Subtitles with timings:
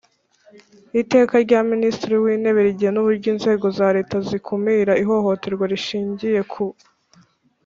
[1.01, 6.63] Iteka rya Minisitiri w Intebe rigena uburyo inzego za Leta zikumira ihohoterwa rishingiye ku